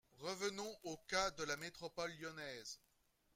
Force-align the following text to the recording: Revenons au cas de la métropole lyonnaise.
Revenons 0.17 0.75
au 0.85 0.97
cas 1.07 1.29
de 1.29 1.43
la 1.43 1.57
métropole 1.57 2.11
lyonnaise. 2.17 2.79